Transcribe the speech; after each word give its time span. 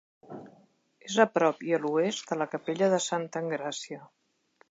És 1.09 1.17
a 1.25 1.27
prop 1.33 1.61
i 1.67 1.75
a 1.77 1.81
l'oest 1.83 2.25
de 2.33 2.39
la 2.43 2.49
capella 2.55 2.91
de 2.97 3.01
Santa 3.11 3.43
Engràcia. 3.45 4.01